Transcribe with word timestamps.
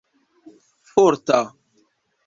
forta 0.95 1.39